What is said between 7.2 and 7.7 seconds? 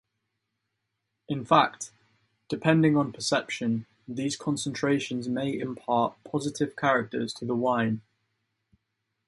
to the